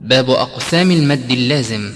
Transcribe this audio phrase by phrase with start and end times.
[0.00, 1.90] باب أقسام المد اللازم.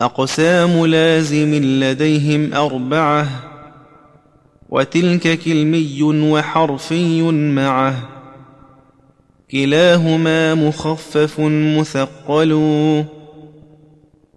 [0.00, 3.28] أقسام لازم لديهم أربعة
[4.68, 8.08] وتلك كلمي وحرفي معه.
[9.50, 11.40] كلاهما مخفف
[11.78, 12.52] مثقل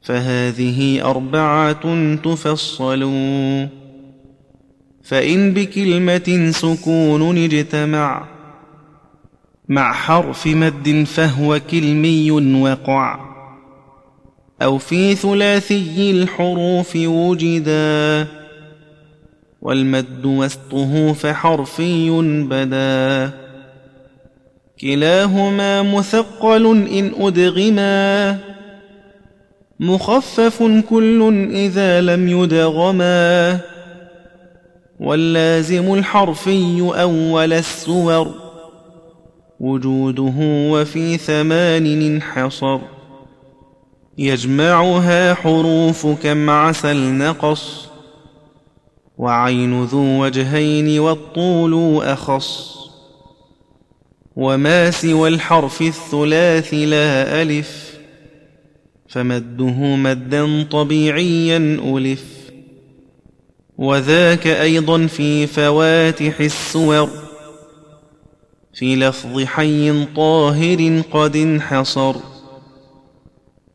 [0.01, 3.03] فهذه أربعة تفصل.
[5.03, 8.34] فإن بكلمة سكون اجتمع
[9.69, 13.19] مع حرف مد فهو كلمي وقع.
[14.61, 18.27] أو في ثلاثي الحروف وجدا
[19.61, 22.09] والمد وسطه فحرفي
[22.49, 23.31] بدا.
[24.81, 28.39] كلاهما مثقل إن أدغما
[29.79, 33.59] مخفف كل إذا لم يدغما.
[34.99, 38.44] واللازم الحرفي أول السور.
[39.59, 40.33] وجوده
[40.71, 42.79] وفي ثمان انحصر.
[44.17, 47.87] يجمعها حروف كم عسل نقص
[49.17, 52.75] وعين ذو وجهين والطول أخص.
[54.35, 57.99] وما سوى الحرف الثلاث لا ألف
[59.07, 61.57] فمده مدا طبيعيا
[61.95, 62.23] ألف.
[63.77, 67.24] وذاك أيضا في فواتح السور.
[68.75, 72.15] في لفظ حي طاهر قد انحصر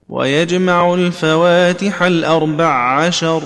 [0.08, 3.42] ويجمع الفواتح الأربع عشر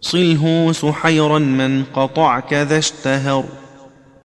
[0.00, 3.44] صله سحيرا من قطع كذا اشتهر